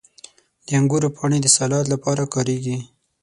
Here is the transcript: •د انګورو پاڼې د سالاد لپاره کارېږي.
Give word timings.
•د 0.65 0.67
انګورو 0.79 1.09
پاڼې 1.15 1.39
د 1.41 1.47
سالاد 1.55 1.85
لپاره 1.93 2.23
کارېږي. 2.33 2.77